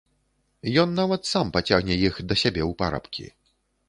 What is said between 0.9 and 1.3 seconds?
нават